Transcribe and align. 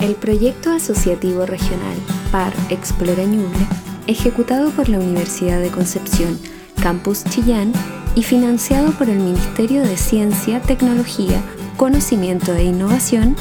el 0.00 0.14
proyecto 0.14 0.70
asociativo 0.70 1.46
regional 1.46 1.96
PAR 2.30 2.52
Explora 2.70 3.24
Ñuble, 3.24 3.66
ejecutado 4.06 4.70
por 4.70 4.88
la 4.88 4.98
Universidad 4.98 5.60
de 5.60 5.70
Concepción, 5.70 6.38
Campus 6.82 7.24
Chillán, 7.24 7.72
y 8.14 8.22
financiado 8.22 8.90
por 8.92 9.08
el 9.08 9.18
Ministerio 9.18 9.82
de 9.82 9.96
Ciencia, 9.96 10.60
Tecnología, 10.60 11.40
Conocimiento 11.76 12.52
e 12.54 12.64
Innovación, 12.64 13.36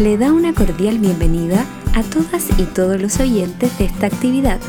le 0.00 0.16
da 0.16 0.32
una 0.32 0.54
cordial 0.54 0.98
bienvenida 0.98 1.64
a 1.94 2.02
todas 2.02 2.48
y 2.58 2.64
todos 2.64 3.00
los 3.00 3.20
oyentes 3.20 3.76
de 3.78 3.84
esta 3.84 4.06
actividad. 4.06 4.60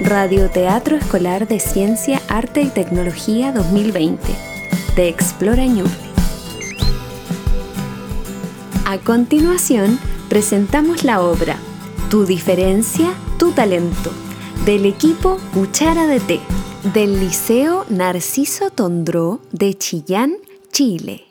Radio 0.00 0.48
Teatro 0.50 0.96
Escolar 0.96 1.48
de 1.48 1.58
Ciencia, 1.58 2.22
Arte 2.28 2.62
y 2.62 2.68
Tecnología 2.68 3.52
2020, 3.52 4.20
de 4.94 5.08
Explora 5.08 5.66
Ñuble. 5.66 6.07
A 8.90 8.96
continuación, 8.96 9.98
presentamos 10.30 11.04
la 11.04 11.20
obra 11.20 11.58
Tu 12.08 12.24
diferencia, 12.24 13.12
tu 13.38 13.52
talento, 13.52 14.10
del 14.64 14.86
equipo 14.86 15.38
Cuchara 15.52 16.06
de 16.06 16.20
Té 16.20 16.40
del 16.94 17.20
Liceo 17.20 17.84
Narciso 17.90 18.70
Tondró 18.70 19.42
de 19.52 19.74
Chillán, 19.76 20.38
Chile. 20.72 21.26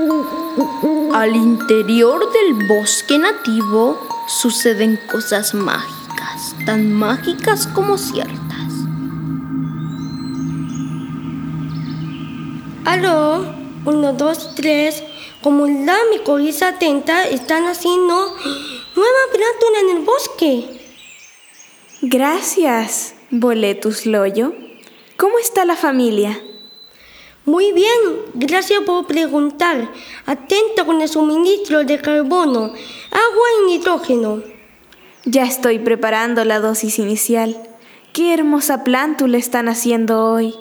Al 1.12 1.34
interior 1.34 2.32
del 2.32 2.68
bosque 2.68 3.18
nativo 3.18 3.98
suceden 4.28 4.98
cosas 5.10 5.54
mágicas, 5.54 6.54
tan 6.66 6.92
mágicas 6.92 7.66
como 7.68 7.98
ciertas. 7.98 8.72
Aló, 12.84 13.44
uno, 13.84 14.12
dos, 14.12 14.54
tres. 14.54 15.02
Comunidad, 15.42 15.98
mi 16.10 16.18
coriza 16.20 16.68
atenta, 16.68 17.24
están 17.24 17.64
haciendo 17.64 18.14
nueva 18.94 19.20
plátula 19.32 19.80
en 19.80 19.96
el 19.96 20.04
bosque. 20.04 20.80
Gracias, 22.02 23.14
Boletus 23.30 24.06
Loyo. 24.06 24.52
¿Cómo 25.16 25.38
está 25.38 25.64
la 25.64 25.76
familia? 25.76 26.40
Muy 27.46 27.72
bien, 27.72 27.90
gracias 28.32 28.80
por 28.84 29.06
preguntar. 29.06 29.90
Atenta 30.24 30.86
con 30.86 31.02
el 31.02 31.10
suministro 31.10 31.84
de 31.84 32.00
carbono, 32.00 32.72
agua 33.10 33.48
y 33.60 33.66
nitrógeno. 33.66 34.42
Ya 35.26 35.44
estoy 35.44 35.78
preparando 35.78 36.42
la 36.46 36.58
dosis 36.58 36.98
inicial. 36.98 37.54
Qué 38.14 38.32
hermosa 38.32 38.82
plántula 38.82 39.36
están 39.36 39.68
haciendo 39.68 40.24
hoy. 40.24 40.54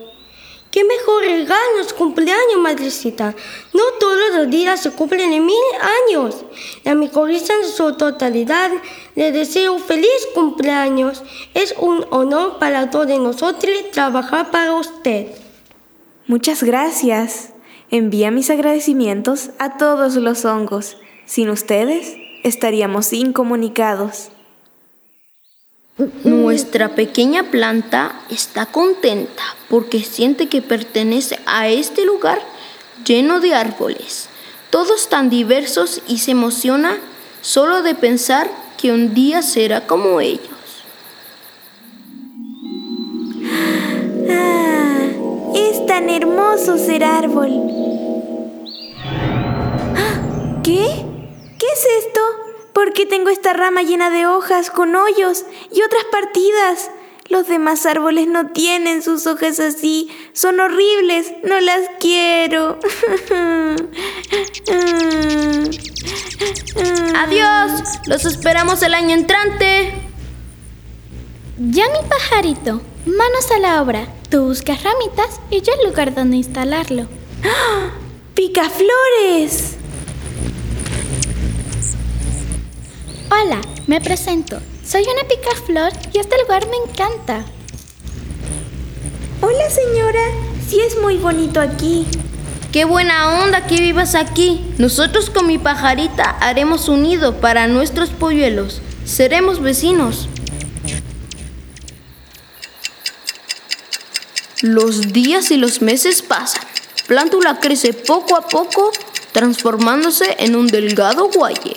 ¿Qué 0.71 0.83
mejor 0.83 1.23
regalo 1.23 1.79
es 1.79 1.93
cumpleaños, 1.93 2.57
madrecita? 2.59 3.33
No 3.73 3.83
todos 3.97 4.35
los 4.35 4.49
días 4.49 4.81
se 4.81 4.91
cumplen 4.91 5.29
mil 5.45 5.55
años. 6.09 6.43
La 6.83 6.95
micoriza 6.95 7.53
en 7.63 7.69
su 7.69 7.95
totalidad 7.95 8.71
le 9.15 9.31
deseo 9.31 9.79
feliz 9.79 10.27
cumpleaños. 10.35 11.23
Es 11.53 11.75
un 11.79 12.05
honor 12.09 12.59
para 12.59 12.89
todos 12.89 13.17
nosotros 13.19 13.73
trabajar 13.93 14.51
para 14.51 14.73
usted. 14.73 15.27
Muchas 16.25 16.63
gracias. 16.63 17.49
Envía 17.91 18.31
mis 18.31 18.49
agradecimientos 18.49 19.51
a 19.59 19.77
todos 19.77 20.15
los 20.15 20.45
hongos. 20.45 20.97
Sin 21.25 21.49
ustedes, 21.49 22.15
estaríamos 22.43 23.11
incomunicados. 23.11 24.29
Nuestra 26.23 26.95
pequeña 26.95 27.51
planta 27.51 28.21
está 28.29 28.65
contenta 28.65 29.43
porque 29.69 29.99
siente 29.99 30.47
que 30.47 30.61
pertenece 30.61 31.39
a 31.45 31.67
este 31.67 32.05
lugar 32.05 32.41
lleno 33.05 33.39
de 33.39 33.53
árboles, 33.53 34.29
todos 34.69 35.09
tan 35.09 35.29
diversos 35.29 36.01
y 36.07 36.19
se 36.19 36.31
emociona 36.31 36.97
solo 37.41 37.83
de 37.83 37.95
pensar 37.95 38.49
que 38.77 38.91
un 38.91 39.13
día 39.13 39.41
será 39.41 39.85
como 39.85 40.19
ellos. 40.19 40.49
Ser 46.93 47.03
árbol. 47.05 47.49
¡Ah! 49.97 50.61
¿Qué? 50.63 50.85
¿Qué 51.57 51.65
es 51.65 51.85
esto? 52.05 52.21
¿Por 52.71 52.93
qué 52.93 53.07
tengo 53.07 53.31
esta 53.31 53.53
rama 53.53 53.81
llena 53.81 54.11
de 54.11 54.27
hojas, 54.27 54.69
con 54.69 54.95
hoyos 54.95 55.43
y 55.71 55.81
otras 55.81 56.03
partidas? 56.11 56.91
Los 57.29 57.47
demás 57.47 57.87
árboles 57.87 58.27
no 58.27 58.51
tienen 58.51 59.01
sus 59.01 59.25
hojas 59.25 59.59
así. 59.59 60.11
Son 60.33 60.59
horribles. 60.59 61.33
No 61.43 61.59
las 61.61 61.89
quiero. 61.99 62.77
Adiós. 67.15 67.71
Los 68.05 68.25
esperamos 68.25 68.83
el 68.83 68.93
año 68.93 69.15
entrante. 69.15 69.95
Ya 71.57 71.85
mi 71.89 72.07
pajarito. 72.07 72.92
Manos 73.05 73.51
a 73.53 73.59
la 73.59 73.81
obra. 73.81 74.07
Tú 74.29 74.45
buscas 74.45 74.81
ramitas 74.81 75.41
y 75.49 75.61
yo 75.61 75.73
el 75.73 75.89
lugar 75.89 76.15
donde 76.15 76.37
instalarlo. 76.37 77.07
¡Ah! 77.43 77.91
¡Picaflores! 78.33 79.75
Hola, 83.29 83.59
me 83.87 83.99
presento. 83.99 84.59
Soy 84.85 85.03
una 85.03 85.27
picaflor 85.27 85.91
y 86.13 86.19
este 86.19 86.41
lugar 86.43 86.65
me 86.69 86.77
encanta. 86.77 87.43
Hola 89.41 89.69
señora, 89.69 90.23
sí 90.65 90.79
es 90.79 90.97
muy 91.01 91.17
bonito 91.17 91.59
aquí. 91.59 92.07
Qué 92.71 92.85
buena 92.85 93.43
onda 93.43 93.67
que 93.67 93.81
vivas 93.81 94.15
aquí. 94.15 94.73
Nosotros 94.77 95.29
con 95.29 95.47
mi 95.47 95.57
pajarita 95.57 96.37
haremos 96.39 96.87
un 96.87 97.03
nido 97.03 97.41
para 97.41 97.67
nuestros 97.67 98.11
polluelos. 98.11 98.81
Seremos 99.03 99.61
vecinos. 99.61 100.29
Los 104.63 105.11
días 105.11 105.51
y 105.51 105.57
los 105.57 105.81
meses 105.81 106.21
pasan. 106.21 106.63
Plántula 107.05 107.59
crece 107.59 107.91
poco 107.91 108.37
a 108.37 108.47
poco, 108.47 108.93
transformándose 109.33 110.37
en 110.39 110.55
un 110.55 110.67
delgado 110.67 111.29
guaye. 111.29 111.75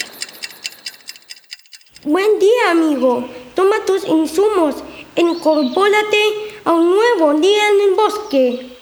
Buen 2.05 2.39
día, 2.39 2.71
amigo. 2.71 3.29
Toma 3.57 3.85
tus 3.85 4.05
insumos. 4.05 4.77
Incorpórate 5.17 6.23
a 6.65 6.75
un 6.75 6.91
nuevo 6.91 7.35
día 7.41 7.71
en 7.71 7.89
el 7.89 7.95
bosque. 7.97 8.79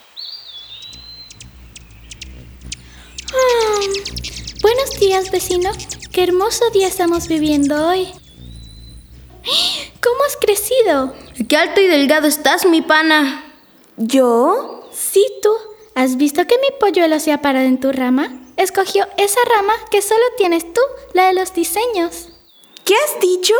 Ah, 3.33 3.79
buenos 4.61 4.99
días, 4.99 5.31
vecino. 5.31 5.71
Qué 6.11 6.25
hermoso 6.25 6.69
día 6.69 6.87
estamos 6.87 7.27
viviendo 7.27 7.87
hoy. 7.87 8.05
¿Cómo 9.99 10.23
has 10.27 10.37
crecido? 10.39 11.15
Qué 11.49 11.57
alto 11.57 11.81
y 11.81 11.87
delgado 11.87 12.27
estás, 12.27 12.67
mi 12.67 12.83
pana. 12.83 13.44
¿Yo? 13.97 14.89
Sí, 14.91 15.25
tú. 15.41 15.51
¿Has 15.95 16.17
visto 16.17 16.45
que 16.45 16.57
mi 16.57 16.77
polluelo 16.79 17.19
se 17.19 17.31
ha 17.31 17.41
parado 17.41 17.65
en 17.65 17.79
tu 17.79 17.93
rama? 17.93 18.29
Escogió 18.57 19.05
esa 19.17 19.39
rama 19.55 19.73
que 19.89 20.01
solo 20.01 20.23
tienes 20.37 20.73
tú, 20.73 20.81
la 21.13 21.27
de 21.27 21.33
los 21.33 21.53
diseños. 21.53 22.29
¿Qué 22.83 22.93
has 22.93 23.19
dicho? 23.21 23.53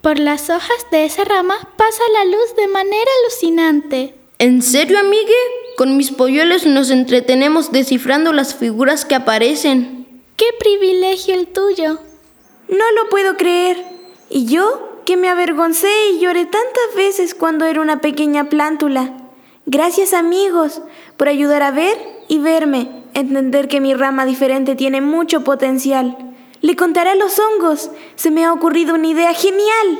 Por 0.00 0.18
las 0.18 0.50
hojas 0.50 0.86
de 0.90 1.04
esa 1.04 1.24
rama 1.24 1.56
pasa 1.76 2.02
la 2.14 2.24
luz 2.24 2.56
de 2.56 2.66
manera 2.66 3.10
alucinante. 3.22 4.16
¿En 4.38 4.62
serio, 4.62 4.98
amigue? 4.98 5.32
Con 5.76 5.96
mis 5.96 6.10
polluelos 6.10 6.66
nos 6.66 6.90
entretenemos 6.90 7.70
descifrando 7.70 8.32
las 8.32 8.56
figuras 8.56 9.04
que 9.04 9.14
aparecen. 9.14 10.24
¡Qué 10.36 10.46
privilegio 10.58 11.34
el 11.34 11.46
tuyo! 11.46 12.00
No 12.68 12.90
lo 12.96 13.08
puedo 13.10 13.36
creer. 13.36 13.84
¿Y 14.28 14.46
yo? 14.46 15.02
Que 15.06 15.16
me 15.16 15.28
avergoncé 15.28 16.10
y 16.10 16.18
lloré 16.18 16.46
tantas 16.46 16.96
veces 16.96 17.36
cuando 17.36 17.64
era 17.64 17.80
una 17.80 18.00
pequeña 18.00 18.48
plántula. 18.48 19.21
Gracias 19.66 20.12
amigos 20.12 20.82
por 21.16 21.28
ayudar 21.28 21.62
a 21.62 21.70
ver 21.70 21.96
y 22.28 22.38
verme, 22.40 23.04
entender 23.14 23.68
que 23.68 23.80
mi 23.80 23.94
rama 23.94 24.26
diferente 24.26 24.74
tiene 24.74 25.00
mucho 25.00 25.44
potencial. 25.44 26.16
Le 26.60 26.74
contaré 26.74 27.10
a 27.10 27.14
los 27.14 27.38
hongos. 27.38 27.90
Se 28.16 28.30
me 28.30 28.44
ha 28.44 28.52
ocurrido 28.52 28.94
una 28.94 29.06
idea 29.06 29.32
genial. 29.34 29.98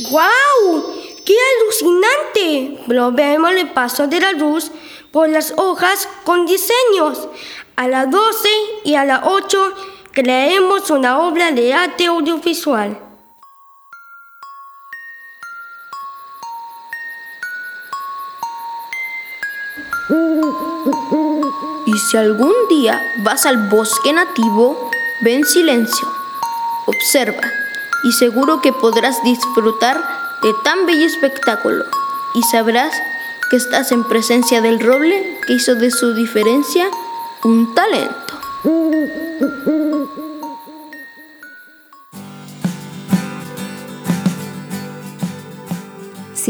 ¡Guau! 0.00 0.94
¡Qué 1.24 1.34
alucinante! 1.62 2.84
Probemos 2.86 3.52
el 3.52 3.70
paso 3.70 4.06
de 4.06 4.20
la 4.20 4.32
luz 4.32 4.70
por 5.10 5.28
las 5.28 5.54
hojas 5.56 6.08
con 6.24 6.46
diseños. 6.46 7.28
A 7.76 7.88
las 7.88 8.10
12 8.10 8.48
y 8.84 8.94
a 8.94 9.04
las 9.06 9.22
8 9.24 9.74
creemos 10.12 10.90
una 10.90 11.20
obra 11.20 11.50
de 11.52 11.72
arte 11.72 12.06
audiovisual. 12.06 13.09
Y 21.86 21.98
si 21.98 22.16
algún 22.16 22.54
día 22.68 23.00
vas 23.24 23.46
al 23.46 23.68
bosque 23.68 24.12
nativo, 24.12 24.90
ve 25.22 25.34
en 25.34 25.44
silencio, 25.44 26.08
observa 26.86 27.42
y 28.02 28.12
seguro 28.12 28.60
que 28.60 28.72
podrás 28.72 29.22
disfrutar 29.22 30.00
de 30.42 30.54
tan 30.64 30.86
bello 30.86 31.06
espectáculo 31.06 31.84
y 32.34 32.42
sabrás 32.44 32.92
que 33.50 33.56
estás 33.56 33.92
en 33.92 34.04
presencia 34.04 34.60
del 34.60 34.80
roble 34.80 35.38
que 35.46 35.54
hizo 35.54 35.74
de 35.74 35.90
su 35.90 36.14
diferencia 36.14 36.88
un 37.42 37.74
talento. 37.74 38.34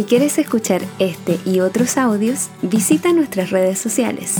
Si 0.00 0.06
quieres 0.06 0.38
escuchar 0.38 0.80
este 0.98 1.38
y 1.44 1.60
otros 1.60 1.98
audios, 1.98 2.48
visita 2.62 3.12
nuestras 3.12 3.50
redes 3.50 3.78
sociales. 3.78 4.36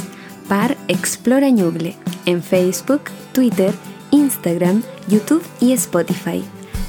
Par 0.49 0.75
Explora 0.89 1.51
Ñuble 1.51 1.97
en 2.25 2.43
Facebook, 2.43 3.03
Twitter, 3.35 3.75
Instagram, 4.11 4.83
YouTube 5.07 5.43
y 5.61 5.73
Spotify. 5.73 6.43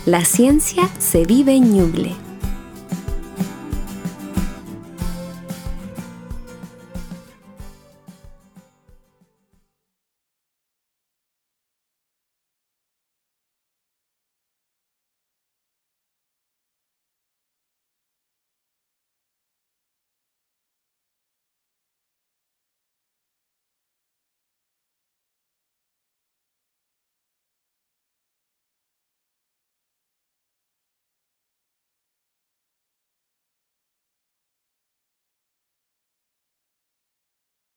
La 0.05 0.23
ciencia 0.23 0.87
se 0.99 1.25
vive 1.25 1.53
en 1.53 1.73
Ñuble. 1.73 2.15